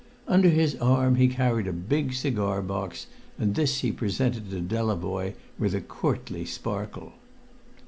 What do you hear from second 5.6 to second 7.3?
a courtly sparkle.